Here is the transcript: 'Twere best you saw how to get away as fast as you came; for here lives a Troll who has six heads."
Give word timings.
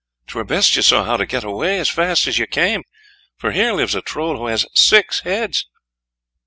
'Twere 0.25 0.43
best 0.43 0.75
you 0.75 0.81
saw 0.81 1.03
how 1.03 1.15
to 1.15 1.27
get 1.27 1.43
away 1.43 1.77
as 1.79 1.87
fast 1.87 2.25
as 2.25 2.39
you 2.39 2.47
came; 2.47 2.81
for 3.37 3.51
here 3.51 3.71
lives 3.71 3.93
a 3.93 4.01
Troll 4.01 4.35
who 4.37 4.47
has 4.47 4.65
six 4.73 5.19
heads." 5.19 5.67